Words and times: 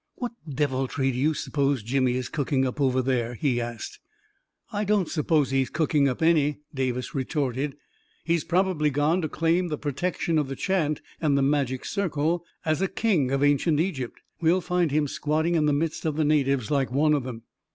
"What 0.15 0.31
deviltry 0.49 1.11
do 1.11 1.17
you 1.19 1.35
suppose 1.35 1.83
Jimmy 1.83 2.15
is 2.15 2.27
cook 2.27 2.51
ing 2.51 2.65
up 2.65 2.81
over 2.81 3.03
there?" 3.03 3.35
he 3.35 3.61
asked." 3.61 3.99
I 4.73 4.83
don't 4.83 5.07
suppose 5.07 5.51
he 5.51 5.61
is 5.61 5.69
cooking 5.69 6.09
up 6.09 6.23
any," 6.23 6.57
Davis 6.73 7.13
retorted." 7.13 7.75
He 8.25 8.33
has 8.33 8.43
probably 8.43 8.89
gone 8.89 9.21
to 9.21 9.29
claim 9.29 9.67
the 9.67 9.77
pro 9.77 9.91
tection 9.91 10.39
of 10.39 10.47
the 10.47 10.55
chant 10.55 11.01
and 11.21 11.37
the 11.37 11.43
magic 11.43 11.85
circle, 11.85 12.43
as 12.65 12.81
a 12.81 12.87
king 12.87 13.29
of 13.29 13.43
ancient 13.43 13.79
Egypt. 13.79 14.19
We 14.41 14.51
will 14.51 14.59
find 14.59 14.89
him 14.89 15.07
squatting 15.07 15.53
in 15.53 15.67
the 15.67 15.71
midst 15.71 16.03
of 16.03 16.15
the 16.15 16.25
natives, 16.25 16.71
like 16.71 16.91
one 16.91 17.13
of 17.13 17.23
them." 17.23 17.43